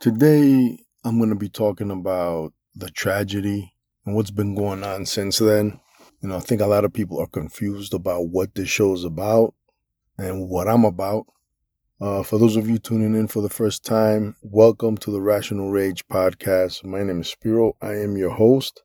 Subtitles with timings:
[0.00, 3.74] Today, I'm going to be talking about the tragedy
[4.06, 5.80] and what's been going on since then.
[6.22, 9.02] You know, I think a lot of people are confused about what this show is
[9.02, 9.54] about
[10.16, 11.26] and what I'm about.
[12.00, 15.72] Uh, for those of you tuning in for the first time, welcome to the Rational
[15.72, 16.84] Rage podcast.
[16.84, 17.76] My name is Spiro.
[17.82, 18.84] I am your host.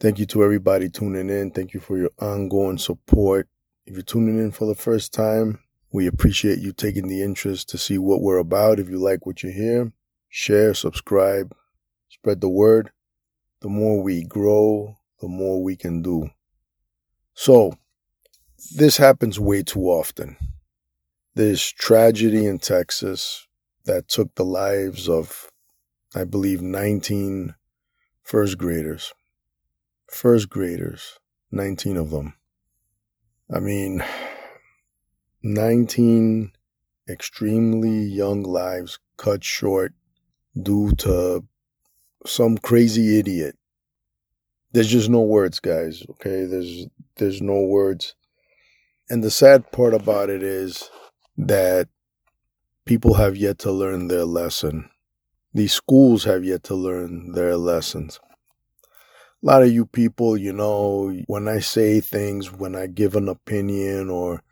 [0.00, 1.52] Thank you to everybody tuning in.
[1.52, 3.48] Thank you for your ongoing support.
[3.86, 5.60] If you're tuning in for the first time,
[5.90, 8.78] we appreciate you taking the interest to see what we're about.
[8.78, 9.92] If you like what you hear,
[10.32, 11.54] share, subscribe,
[12.08, 12.90] spread the word.
[13.60, 16.30] The more we grow, the more we can do.
[17.34, 17.74] So,
[18.74, 20.36] this happens way too often.
[21.34, 23.46] This tragedy in Texas
[23.84, 25.50] that took the lives of,
[26.14, 27.54] I believe, 19
[28.22, 29.12] first graders.
[30.10, 31.18] First graders,
[31.50, 32.34] 19 of them.
[33.54, 34.02] I mean,
[35.42, 36.52] 19
[37.06, 39.92] extremely young lives cut short
[40.60, 41.44] due to
[42.26, 43.56] some crazy idiot.
[44.72, 46.44] There's just no words, guys, okay?
[46.44, 46.86] There's
[47.16, 48.14] there's no words.
[49.10, 50.90] And the sad part about it is
[51.36, 51.88] that
[52.86, 54.88] people have yet to learn their lesson.
[55.52, 58.18] These schools have yet to learn their lessons.
[59.42, 63.28] A lot of you people, you know, when I say things, when I give an
[63.28, 64.42] opinion or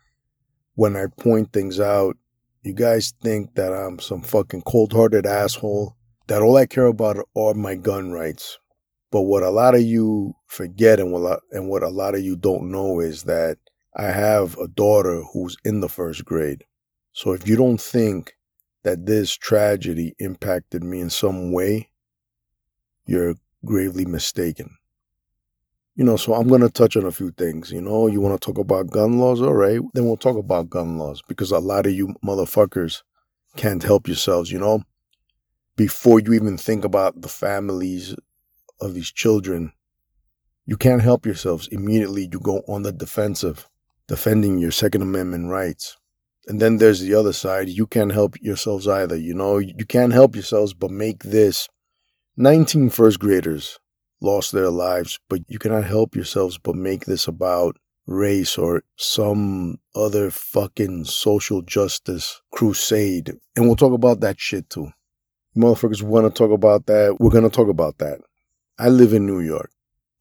[0.75, 2.17] when I point things out,
[2.63, 5.95] you guys think that I'm some fucking cold hearted asshole,
[6.27, 8.57] that all I care about are my gun rights.
[9.11, 12.35] But what a lot of you forget and what, and what a lot of you
[12.35, 13.57] don't know is that
[13.95, 16.63] I have a daughter who's in the first grade.
[17.13, 18.33] So if you don't think
[18.83, 21.89] that this tragedy impacted me in some way,
[23.05, 24.77] you're gravely mistaken.
[25.95, 27.71] You know, so I'm going to touch on a few things.
[27.71, 29.41] You know, you want to talk about gun laws?
[29.41, 29.79] All right.
[29.93, 33.03] Then we'll talk about gun laws because a lot of you motherfuckers
[33.57, 34.83] can't help yourselves, you know?
[35.75, 38.15] Before you even think about the families
[38.79, 39.73] of these children,
[40.65, 41.67] you can't help yourselves.
[41.71, 43.67] Immediately you go on the defensive,
[44.07, 45.97] defending your Second Amendment rights.
[46.47, 47.67] And then there's the other side.
[47.67, 49.17] You can't help yourselves either.
[49.17, 51.67] You know, you can't help yourselves but make this
[52.37, 53.79] 19 first graders
[54.21, 57.77] lost their lives, but you cannot help yourselves but make this about
[58.07, 63.33] race or some other fucking social justice crusade.
[63.55, 64.91] And we'll talk about that shit too.
[65.55, 67.17] Motherfuckers want to talk about that.
[67.19, 68.19] We're going to talk about that.
[68.79, 69.71] I live in New York.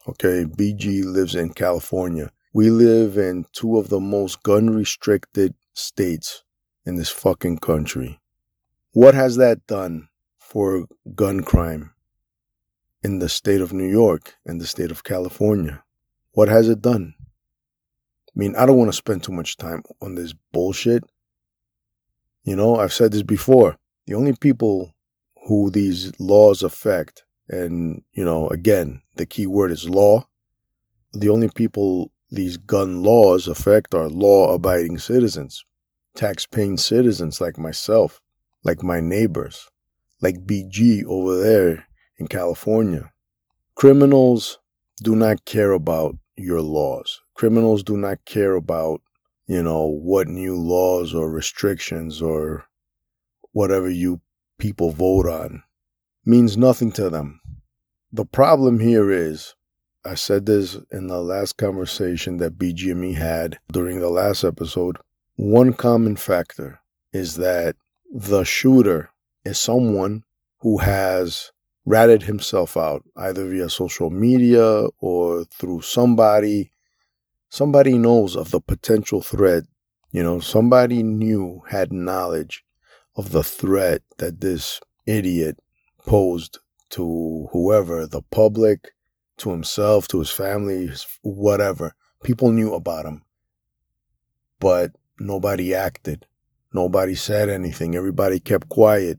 [0.09, 0.45] Okay.
[0.45, 2.31] BG lives in California.
[2.53, 6.43] We live in two of the most gun restricted states
[6.85, 8.21] in this fucking country.
[8.93, 10.09] What has that done
[10.39, 11.93] for gun crime?
[13.03, 15.83] In the state of New York and the state of California.
[16.33, 17.15] What has it done?
[17.19, 21.03] I mean, I don't want to spend too much time on this bullshit.
[22.45, 23.77] You know, I've said this before.
[24.07, 24.95] The only people
[25.47, 30.27] who these laws affect, and, you know, again, the key word is law.
[31.13, 35.65] The only people these gun laws affect are law abiding citizens,
[36.15, 38.21] tax paying citizens like myself,
[38.63, 39.69] like my neighbors,
[40.21, 41.89] like BG over there
[42.21, 43.11] in California.
[43.75, 44.59] Criminals
[45.03, 47.21] do not care about your laws.
[47.35, 49.01] Criminals do not care about,
[49.47, 52.67] you know, what new laws or restrictions or
[53.53, 54.21] whatever you
[54.59, 55.63] people vote on.
[56.27, 57.41] Means nothing to them.
[58.13, 59.55] The problem here is,
[60.05, 64.99] I said this in the last conversation that BGME had during the last episode.
[65.37, 66.81] One common factor
[67.13, 67.77] is that
[68.13, 69.11] the shooter
[69.45, 70.25] is someone
[70.59, 71.53] who has
[71.85, 76.71] ratted himself out either via social media or through somebody.
[77.49, 79.65] Somebody knows of the potential threat.
[80.13, 82.65] You know, somebody knew, had knowledge
[83.17, 85.59] of the threat that this idiot
[86.07, 86.59] posed
[86.91, 88.93] to whoever, the public,
[89.39, 90.91] to himself, to his family,
[91.23, 91.95] whatever.
[92.23, 93.23] People knew about him.
[94.59, 96.27] But nobody acted.
[96.73, 97.95] Nobody said anything.
[97.95, 99.19] Everybody kept quiet.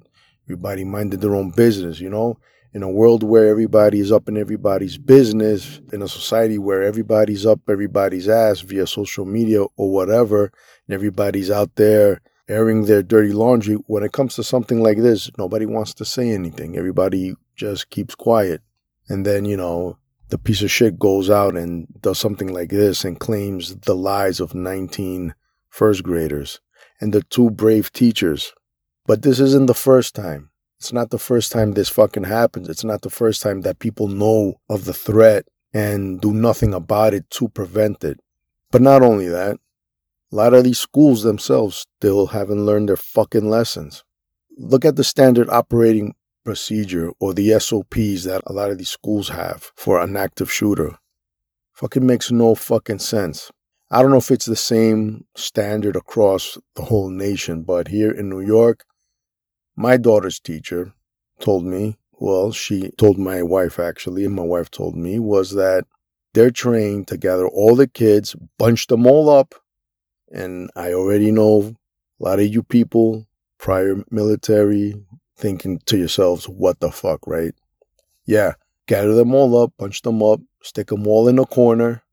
[0.52, 2.38] Everybody minded their own business, you know?
[2.74, 7.46] in a world where everybody is up in everybody's business, in a society where everybody's
[7.46, 10.52] up everybody's ass via social media or whatever,
[10.88, 15.32] and everybody's out there airing their dirty laundry, when it comes to something like this,
[15.38, 16.78] nobody wants to say anything.
[16.78, 18.62] Everybody just keeps quiet.
[19.08, 19.98] And then, you know,
[20.30, 24.40] the piece of shit goes out and does something like this and claims the lies
[24.40, 25.34] of 19
[25.70, 26.60] first graders
[27.00, 28.54] and the two brave teachers.
[29.12, 30.52] But this isn't the first time.
[30.80, 32.70] It's not the first time this fucking happens.
[32.70, 35.44] It's not the first time that people know of the threat
[35.74, 38.22] and do nothing about it to prevent it.
[38.72, 39.58] But not only that,
[40.32, 44.06] a lot of these schools themselves still haven't learned their fucking lessons.
[44.58, 46.16] Look at the standard operating
[46.46, 50.98] procedure or the SOPs that a lot of these schools have for an active shooter.
[51.74, 53.52] Fucking makes no fucking sense.
[53.90, 58.30] I don't know if it's the same standard across the whole nation, but here in
[58.30, 58.86] New York,
[59.76, 60.94] my daughter's teacher
[61.40, 65.86] told me, well, she told my wife actually, and my wife told me, was that
[66.34, 69.56] they're trained to gather all the kids, bunch them all up,
[70.32, 71.76] and I already know
[72.20, 73.28] a lot of you people,
[73.58, 74.94] prior military,
[75.36, 77.54] thinking to yourselves, what the fuck, right?
[78.26, 78.54] Yeah,
[78.88, 82.04] gather them all up, bunch them up, stick them all in a corner,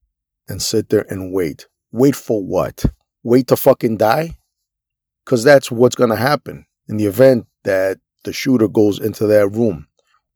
[0.48, 1.68] and sit there and wait.
[1.92, 2.84] Wait for what?
[3.22, 4.38] Wait to fucking die?
[5.24, 9.48] Because that's what's going to happen in the event that the shooter goes into that
[9.48, 9.86] room.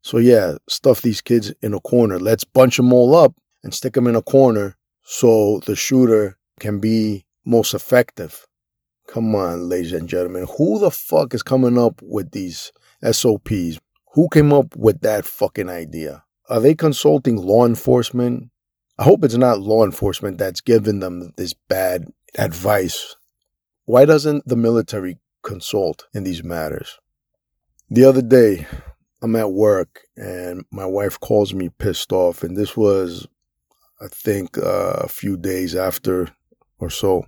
[0.01, 2.19] So, yeah, stuff these kids in a corner.
[2.19, 3.33] Let's bunch them all up
[3.63, 8.45] and stick them in a corner so the shooter can be most effective.
[9.07, 10.47] Come on, ladies and gentlemen.
[10.57, 12.71] Who the fuck is coming up with these
[13.03, 13.79] SOPs?
[14.13, 16.23] Who came up with that fucking idea?
[16.49, 18.49] Are they consulting law enforcement?
[18.97, 22.05] I hope it's not law enforcement that's giving them this bad
[22.37, 23.15] advice.
[23.85, 26.99] Why doesn't the military consult in these matters?
[27.89, 28.65] The other day,
[29.21, 33.27] I'm at work and my wife calls me pissed off, and this was,
[34.01, 36.29] I think, uh, a few days after
[36.79, 37.23] or so.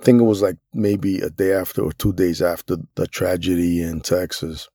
[0.00, 3.82] I think it was like maybe a day after or two days after the tragedy
[3.82, 4.68] in Texas.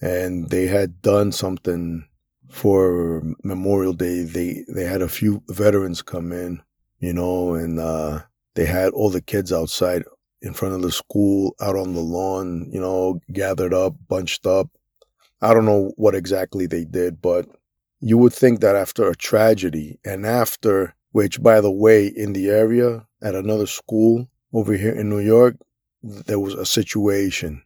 [0.00, 2.06] And they had done something
[2.50, 4.24] for Memorial Day.
[4.24, 6.62] They they had a few veterans come in,
[6.98, 8.20] you know, and uh,
[8.54, 10.04] they had all the kids outside
[10.42, 14.68] in front of the school, out on the lawn, you know, gathered up, bunched up.
[15.40, 17.46] I don't know what exactly they did, but
[18.00, 22.50] you would think that after a tragedy and after, which by the way, in the
[22.50, 25.56] area at another school, over here in New York,
[26.02, 27.62] there was a situation.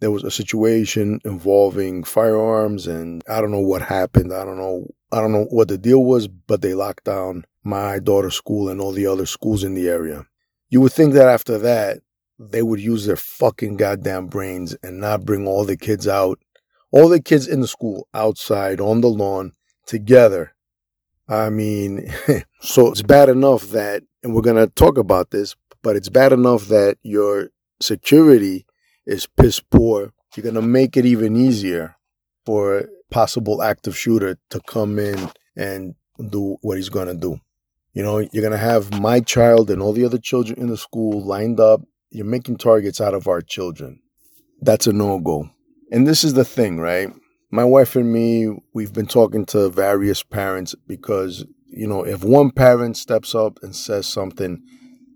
[0.00, 4.32] There was a situation involving firearms and I don't know what happened.
[4.32, 4.86] I don't know.
[5.12, 8.80] I don't know what the deal was, but they locked down my daughter's school and
[8.80, 10.26] all the other schools in the area.
[10.68, 11.98] You would think that after that,
[12.40, 16.38] they would use their fucking goddamn brains and not bring all the kids out,
[16.90, 19.52] all the kids in the school outside on the lawn
[19.86, 20.54] together.
[21.28, 22.10] I mean,
[22.60, 26.32] so it's bad enough that, and we're going to talk about this, but it's bad
[26.32, 27.50] enough that your
[27.80, 28.64] security
[29.06, 30.14] is piss poor.
[30.34, 31.96] You're going to make it even easier
[32.46, 35.94] for a possible active shooter to come in and
[36.30, 37.40] do what he's going to do.
[37.92, 40.76] You know, you're going to have my child and all the other children in the
[40.76, 41.82] school lined up.
[42.10, 44.00] You're making targets out of our children.
[44.60, 45.48] That's a no go.
[45.92, 47.08] And this is the thing, right?
[47.50, 52.50] My wife and me, we've been talking to various parents because, you know, if one
[52.50, 54.62] parent steps up and says something,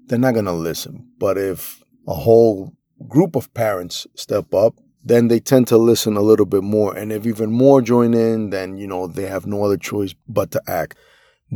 [0.06, 1.08] they're not going to listen.
[1.18, 2.72] But if a whole
[3.08, 6.96] group of parents step up, then they tend to listen a little bit more.
[6.96, 10.50] And if even more join in, then, you know, they have no other choice but
[10.52, 10.96] to act.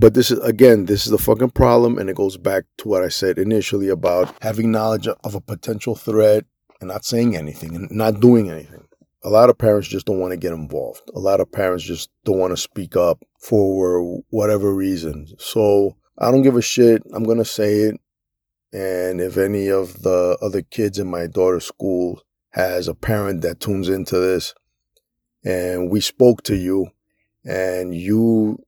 [0.01, 1.99] But this is, again, this is the fucking problem.
[1.99, 5.97] And it goes back to what I said initially about having knowledge of a potential
[5.97, 6.45] threat
[6.81, 8.87] and not saying anything and not doing anything.
[9.25, 11.03] A lot of parents just don't want to get involved.
[11.17, 15.27] A lot of parents just don't want to speak up for whatever reason.
[15.39, 17.03] So I don't give a shit.
[17.13, 18.01] I'm going to say it.
[18.73, 23.59] And if any of the other kids in my daughter's school has a parent that
[23.59, 24.55] tunes into this
[25.45, 26.87] and we spoke to you
[27.45, 28.59] and you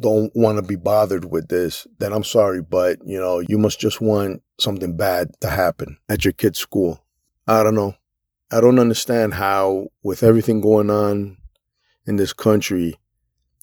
[0.00, 3.78] don't want to be bothered with this, then I'm sorry, but you know, you must
[3.78, 7.04] just want something bad to happen at your kid's school.
[7.46, 7.94] I don't know.
[8.50, 11.38] I don't understand how, with everything going on
[12.06, 12.98] in this country,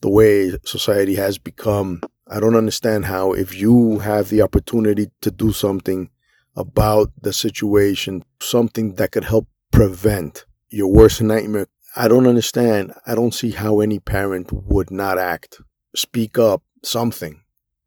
[0.01, 5.31] the way society has become, I don't understand how, if you have the opportunity to
[5.31, 6.09] do something
[6.55, 12.93] about the situation, something that could help prevent your worst nightmare, I don't understand.
[13.05, 15.61] I don't see how any parent would not act,
[15.95, 17.41] speak up, something.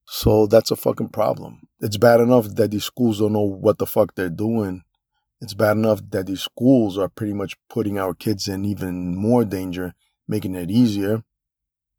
[0.06, 1.62] So that's a fucking problem.
[1.80, 4.82] It's bad enough that these schools don't know what the fuck they're doing.
[5.40, 9.44] It's bad enough that these schools are pretty much putting our kids in even more
[9.44, 9.94] danger,
[10.28, 11.22] making it easier.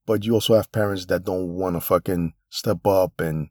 [0.05, 3.49] But you also have parents that don't want to fucking step up and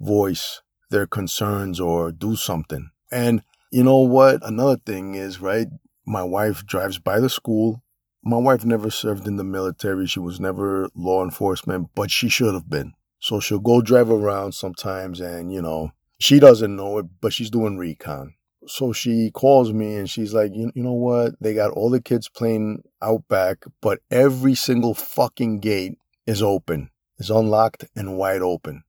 [0.00, 0.60] voice
[0.90, 2.90] their concerns or do something.
[3.10, 4.46] And you know what?
[4.46, 5.68] Another thing is, right?
[6.06, 7.82] My wife drives by the school.
[8.26, 10.06] My wife never served in the military.
[10.06, 12.94] She was never law enforcement, but she should have been.
[13.18, 17.50] So she'll go drive around sometimes and, you know, she doesn't know it, but she's
[17.50, 18.32] doing recon.
[18.66, 21.34] So she calls me and she's like, you, you know what?
[21.38, 26.88] They got all the kids playing out back, but every single fucking gate is open,
[27.18, 28.84] is unlocked and wide open.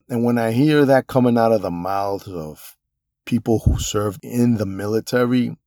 [0.10, 2.78] And when I hear that coming out of the mouths of
[3.26, 5.58] people who served in the military,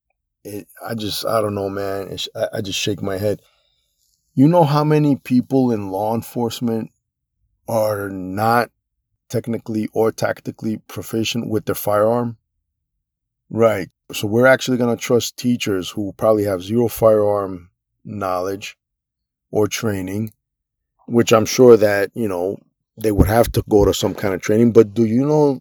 [0.45, 2.17] it, I just, I don't know, man.
[2.35, 3.43] I, I just shake my head.
[4.35, 6.91] You know how many people in law enforcement
[7.69, 8.71] are not
[9.29, 12.37] technically or tactically proficient with their firearm.
[13.51, 13.89] Right.
[14.13, 17.71] So we're actually going to trust teachers who probably have zero firearm
[18.05, 18.77] knowledge
[19.51, 20.33] or training,
[21.07, 22.59] which I'm sure that, you know,
[22.97, 24.73] they would have to go to some kind of training.
[24.73, 25.61] But do you know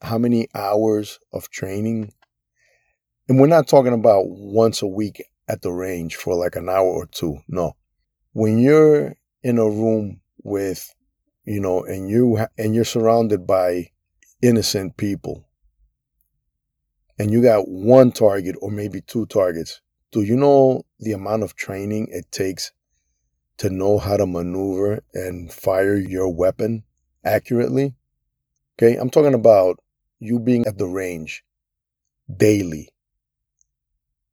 [0.00, 2.12] how many hours of training?
[3.28, 6.86] And we're not talking about once a week at the range for like an hour
[6.86, 7.38] or two.
[7.48, 7.76] No.
[8.32, 10.94] When you're in a room with
[11.44, 13.90] you know, and you and you're surrounded by
[14.40, 15.48] innocent people,
[17.18, 19.80] and you got one target or maybe two targets.
[20.12, 22.72] Do you know the amount of training it takes
[23.58, 26.84] to know how to maneuver and fire your weapon
[27.24, 27.94] accurately?
[28.78, 29.78] Okay, I'm talking about
[30.18, 31.44] you being at the range
[32.34, 32.88] daily,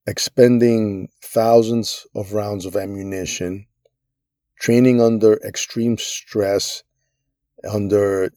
[0.06, 3.66] expending thousands of rounds of ammunition,
[4.60, 6.84] training under extreme stress
[7.70, 8.32] under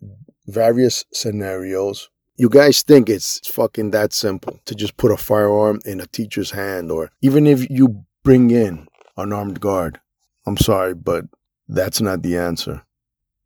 [0.47, 2.09] various scenarios.
[2.37, 6.51] You guys think it's fucking that simple to just put a firearm in a teacher's
[6.51, 8.87] hand, or even if you bring in
[9.17, 10.01] an armed guard.
[10.47, 11.25] I'm sorry, but
[11.69, 12.83] that's not the answer.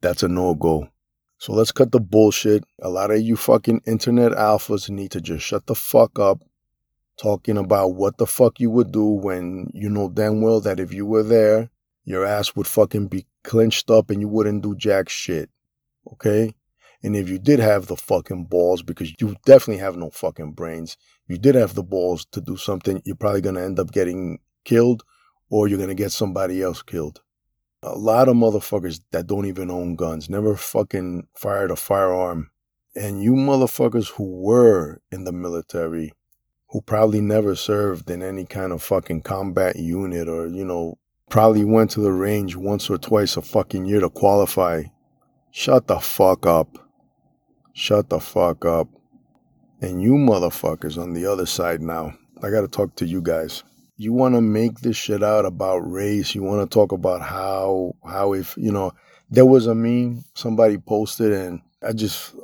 [0.00, 0.88] That's a no go.
[1.38, 2.64] So let's cut the bullshit.
[2.80, 6.42] A lot of you fucking internet alphas need to just shut the fuck up
[7.18, 10.92] talking about what the fuck you would do when you know damn well that if
[10.92, 11.70] you were there,
[12.04, 15.50] your ass would fucking be clenched up and you wouldn't do jack shit.
[16.12, 16.54] Okay?
[17.02, 20.96] And if you did have the fucking balls, because you definitely have no fucking brains,
[21.28, 24.38] you did have the balls to do something, you're probably going to end up getting
[24.64, 25.04] killed
[25.48, 27.20] or you're going to get somebody else killed.
[27.82, 32.50] A lot of motherfuckers that don't even own guns, never fucking fired a firearm.
[32.96, 36.12] And you motherfuckers who were in the military,
[36.70, 40.98] who probably never served in any kind of fucking combat unit or, you know,
[41.30, 44.82] probably went to the range once or twice a fucking year to qualify
[45.58, 46.76] Shut the fuck up.
[47.72, 48.88] Shut the fuck up.
[49.80, 53.64] And you motherfuckers on the other side now, I gotta talk to you guys.
[53.96, 56.34] You wanna make this shit out about race.
[56.34, 58.92] You wanna talk about how, how if, you know,
[59.30, 62.34] there was a meme somebody posted and I just,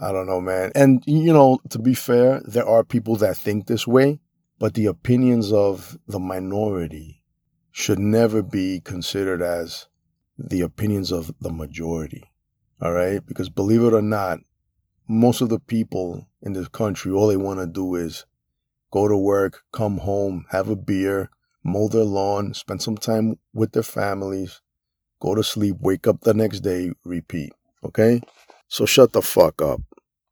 [0.00, 0.72] I don't know, man.
[0.74, 4.20] And, you know, to be fair, there are people that think this way,
[4.58, 7.22] but the opinions of the minority
[7.72, 9.86] should never be considered as
[10.38, 12.24] the opinions of the majority.
[12.80, 13.24] All right.
[13.24, 14.40] Because believe it or not,
[15.06, 18.26] most of the people in this country, all they want to do is
[18.90, 21.30] go to work, come home, have a beer,
[21.62, 24.60] mow their lawn, spend some time with their families,
[25.20, 27.52] go to sleep, wake up the next day, repeat.
[27.84, 28.20] Okay?
[28.68, 29.80] So shut the fuck up.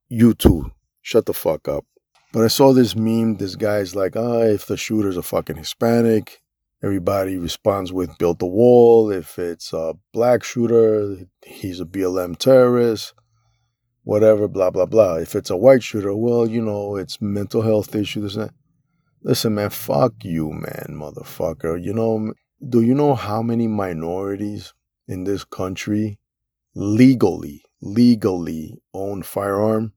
[0.08, 0.72] You too.
[1.00, 1.84] Shut the fuck up.
[2.32, 3.36] But I saw this meme.
[3.36, 6.41] This guy's like, ah, oh, if the shooter's a fucking Hispanic,
[6.84, 9.10] Everybody responds with build the wall.
[9.10, 13.14] If it's a black shooter, he's a BLM terrorist,
[14.02, 15.16] whatever, blah, blah, blah.
[15.16, 18.36] If it's a white shooter, well, you know, it's mental health issues.
[19.22, 21.80] Listen, man, fuck you, man, motherfucker.
[21.80, 22.34] You know,
[22.68, 24.74] do you know how many minorities
[25.06, 26.18] in this country
[26.74, 29.92] legally, legally own firearm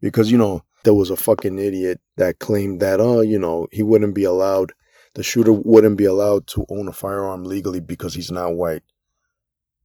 [0.00, 3.82] because you know there was a fucking idiot that claimed that oh you know he
[3.82, 4.72] wouldn't be allowed
[5.16, 8.82] the shooter wouldn't be allowed to own a firearm legally because he's not white.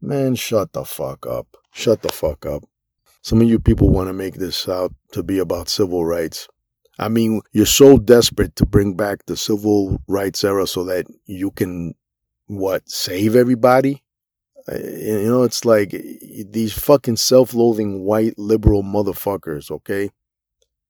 [0.01, 1.55] Man shut the fuck up.
[1.71, 2.65] Shut the fuck up.
[3.21, 6.50] Some of you people want to make this out to be about civil rights.
[7.00, 11.51] I mean you're so desperate to bring back the civil rights era so that you
[11.51, 11.95] can
[12.47, 14.03] what save everybody?
[14.69, 20.09] Uh, you know it's like eh, these fucking self-loathing white liberal motherfuckers okay?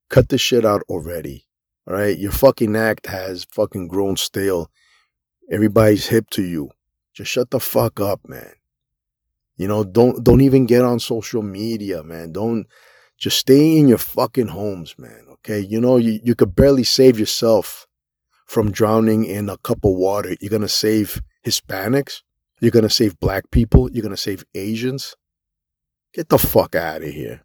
[0.09, 1.45] Cut the shit out already.
[1.87, 2.17] All right.
[2.17, 4.69] Your fucking act has fucking grown stale.
[5.51, 6.71] Everybody's hip to you.
[7.13, 8.53] Just shut the fuck up, man.
[9.57, 12.31] You know, don't, don't even get on social media, man.
[12.31, 12.67] Don't,
[13.17, 15.25] just stay in your fucking homes, man.
[15.33, 15.59] Okay.
[15.59, 17.87] You know, you, you could barely save yourself
[18.45, 20.35] from drowning in a cup of water.
[20.39, 22.21] You're going to save Hispanics.
[22.59, 23.91] You're going to save black people.
[23.91, 25.15] You're going to save Asians.
[26.13, 27.41] Get the fuck out of here.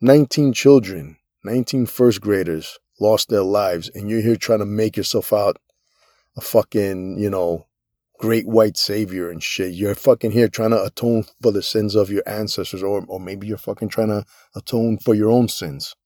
[0.00, 5.32] 19 children 19 first graders lost their lives, and you're here trying to make yourself
[5.32, 5.58] out
[6.36, 7.66] a fucking, you know,
[8.18, 9.74] great white savior and shit.
[9.74, 13.48] You're fucking here trying to atone for the sins of your ancestors, or, or maybe
[13.48, 15.96] you're fucking trying to atone for your own sins.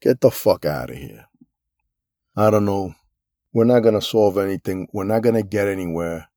[0.00, 1.26] Get the fuck out of here.
[2.36, 2.94] I don't know.
[3.52, 4.88] We're not going to solve anything.
[4.92, 6.28] We're not going to get anywhere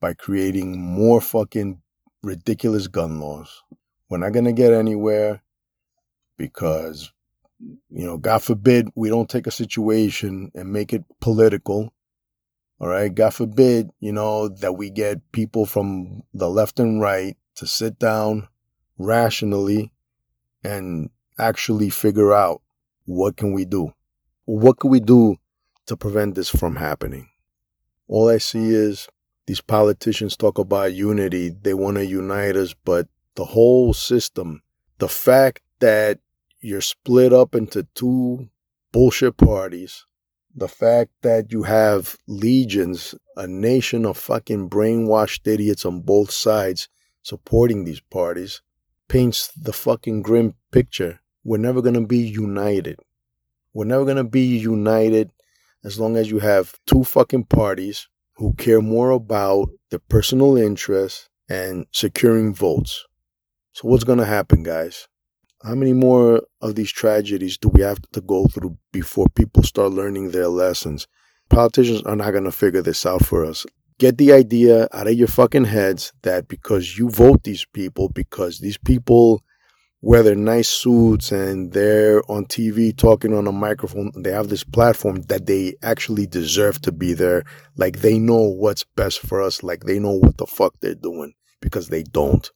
[0.00, 1.80] by creating more fucking
[2.22, 3.62] ridiculous gun laws.
[4.10, 5.42] We're not going to get anywhere
[6.36, 7.12] because
[7.60, 11.92] you know, God forbid we don't take a situation and make it political.
[12.80, 13.12] All right.
[13.12, 17.98] God forbid, you know, that we get people from the left and right to sit
[17.98, 18.48] down
[18.98, 19.92] rationally
[20.62, 22.62] and actually figure out
[23.04, 23.92] what can we do?
[24.44, 25.36] What can we do
[25.86, 27.28] to prevent this from happening?
[28.06, 29.08] All I see is
[29.46, 31.50] these politicians talk about unity.
[31.50, 34.62] They want to unite us, but the whole system,
[34.98, 36.18] the fact that
[36.60, 38.48] you're split up into two
[38.92, 40.06] bullshit parties.
[40.54, 46.88] The fact that you have legions, a nation of fucking brainwashed idiots on both sides
[47.22, 48.62] supporting these parties,
[49.08, 51.20] paints the fucking grim picture.
[51.44, 52.98] We're never going to be united.
[53.72, 55.30] We're never going to be united
[55.84, 61.28] as long as you have two fucking parties who care more about their personal interests
[61.48, 63.06] and securing votes.
[63.72, 65.08] So, what's going to happen, guys?
[65.62, 69.92] How many more of these tragedies do we have to go through before people start
[69.92, 71.06] learning their lessons?
[71.50, 73.66] Politicians are not going to figure this out for us.
[73.98, 78.60] Get the idea out of your fucking heads that because you vote these people, because
[78.60, 79.42] these people
[80.00, 84.62] wear their nice suits and they're on TV talking on a microphone, they have this
[84.62, 87.42] platform that they actually deserve to be there.
[87.76, 91.34] Like they know what's best for us, like they know what the fuck they're doing
[91.60, 92.48] because they don't.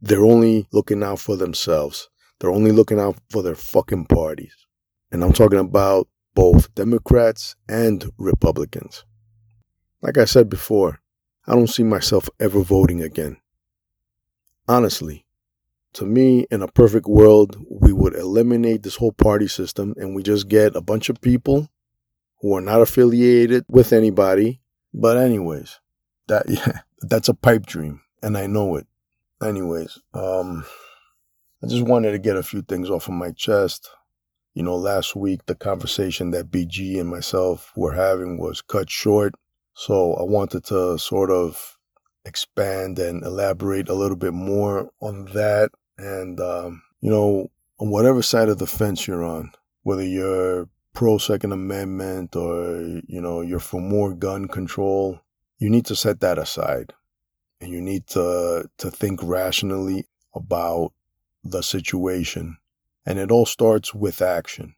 [0.00, 2.08] They're only looking out for themselves.
[2.40, 4.54] They're only looking out for their fucking parties.
[5.12, 9.04] And I'm talking about both Democrats and Republicans.
[10.00, 11.00] Like I said before,
[11.46, 13.36] I don't see myself ever voting again.
[14.66, 15.26] Honestly,
[15.94, 20.22] to me, in a perfect world, we would eliminate this whole party system and we
[20.22, 21.68] just get a bunch of people
[22.40, 24.60] who are not affiliated with anybody.
[24.94, 25.80] But anyways,
[26.28, 28.86] that yeah, that's a pipe dream and I know it.
[29.42, 30.64] Anyways, um
[31.62, 33.90] I just wanted to get a few things off of my chest.
[34.54, 39.34] You know, last week the conversation that BG and myself were having was cut short.
[39.74, 41.78] So I wanted to sort of
[42.24, 45.70] expand and elaborate a little bit more on that.
[45.98, 51.18] And, um, you know, on whatever side of the fence you're on, whether you're pro
[51.18, 55.20] Second Amendment or, you know, you're for more gun control,
[55.58, 56.94] you need to set that aside
[57.60, 60.92] and you need to, to think rationally about
[61.42, 62.58] the situation.
[63.06, 64.74] And it all starts with action.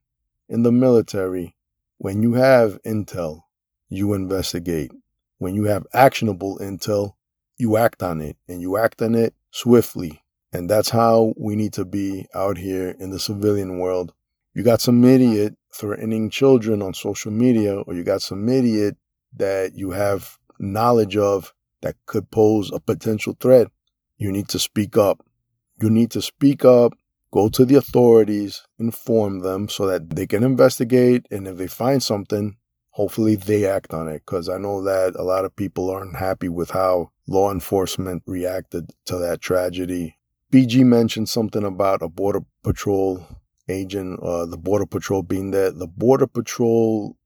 [0.48, 1.56] In the military,
[1.98, 3.42] when you have intel,
[3.88, 4.92] you investigate.
[5.38, 7.14] When you have actionable intel,
[7.58, 10.22] you act on it and you act on it swiftly.
[10.52, 14.12] And that's how we need to be out here in the civilian world.
[14.54, 18.96] You got some idiot threatening children on social media, or you got some idiot
[19.36, 23.68] that you have knowledge of that could pose a potential threat.
[24.18, 25.24] You need to speak up.
[25.80, 26.92] You need to speak up,
[27.32, 31.26] go to the authorities, inform them so that they can investigate.
[31.30, 32.56] And if they find something,
[32.90, 34.22] hopefully they act on it.
[34.24, 38.90] Because I know that a lot of people aren't happy with how law enforcement reacted
[39.06, 40.18] to that tragedy.
[40.52, 43.26] BG mentioned something about a border patrol
[43.68, 45.70] agent, uh, the border patrol being there.
[45.70, 47.16] The border patrol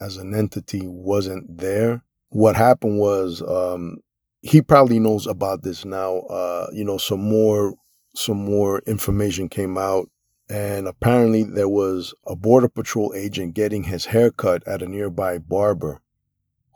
[0.00, 2.02] as an entity wasn't there.
[2.28, 3.98] What happened was, um,
[4.40, 6.18] he probably knows about this now.
[6.20, 7.74] Uh, you know, some more
[8.14, 10.08] some more information came out
[10.50, 16.00] and apparently there was a border patrol agent getting his haircut at a nearby barber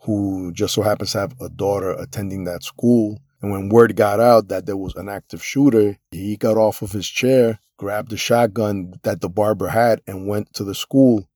[0.03, 3.19] who just so happens to have a daughter attending that school.
[3.41, 6.91] And when word got out that there was an active shooter, he got off of
[6.91, 11.27] his chair, grabbed the shotgun that the barber had, and went to the school.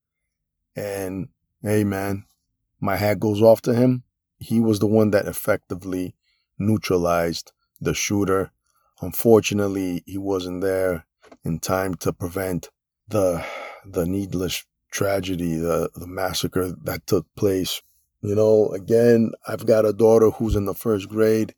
[0.76, 1.28] And
[1.62, 2.24] hey, man,
[2.80, 4.04] my hat goes off to him.
[4.38, 6.14] He was the one that effectively
[6.58, 8.52] neutralized the shooter.
[9.00, 11.06] Unfortunately, he wasn't there
[11.44, 12.70] in time to prevent
[13.08, 13.44] the
[13.86, 17.82] the needless tragedy, the the massacre that took place.
[18.20, 21.54] You know, again, I've got a daughter who's in the first grade.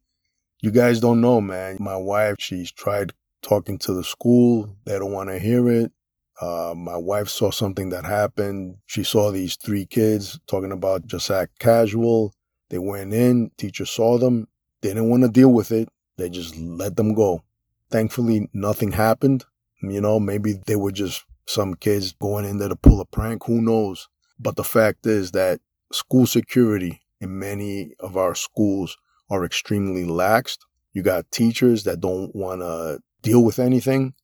[0.61, 1.79] You guys don't know, man.
[1.81, 4.77] My wife, she's tried talking to the school.
[4.85, 5.93] They don't want to hear it.
[6.41, 8.77] Uh, my wife saw something that happened.
[8.87, 12.35] She saw these three kids talking about just act casual.
[12.71, 14.49] They went in, teacher saw them.
[14.81, 15.89] They didn't want to deal with it.
[16.17, 17.43] They just let them go.
[17.91, 19.45] Thankfully, nothing happened.
[19.83, 23.45] You know, maybe they were just some kids going in there to pull a prank.
[23.47, 24.09] Who knows?
[24.39, 25.61] But the fact is that
[25.93, 28.97] school security in many of our schools
[29.29, 30.59] are extremely laxed.
[30.93, 34.15] You got teachers that don't want to deal with anything.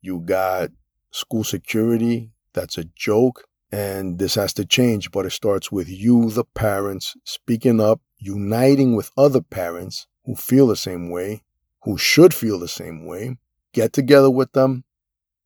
[0.00, 0.70] You got
[1.10, 3.44] school security that's a joke.
[3.70, 8.96] And this has to change, but it starts with you, the parents, speaking up, uniting
[8.96, 11.42] with other parents who feel the same way,
[11.82, 13.36] who should feel the same way,
[13.72, 14.84] get together with them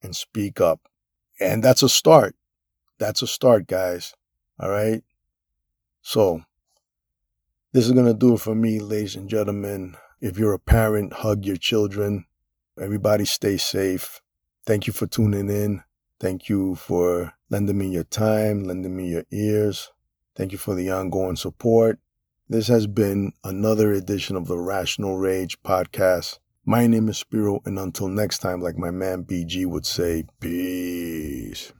[0.03, 0.81] and speak up.
[1.41, 2.35] And that's a start.
[2.99, 4.15] That's a start, guys.
[4.59, 5.03] All right.
[6.03, 6.43] So,
[7.73, 9.97] this is going to do it for me, ladies and gentlemen.
[10.21, 12.27] If you're a parent, hug your children.
[12.81, 14.21] Everybody stay safe.
[14.67, 15.83] Thank you for tuning in.
[16.19, 19.91] Thank you for lending me your time, lending me your ears.
[20.37, 21.99] Thank you for the ongoing support.
[22.51, 26.41] This has been another edition of the Rational Rage podcast.
[26.65, 31.73] My name is Spiro, and until next time, like my man BG would say, peace.